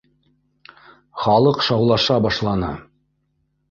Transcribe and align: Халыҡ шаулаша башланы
Халыҡ 1.25 1.63
шаулаша 1.69 2.21
башланы 2.29 2.77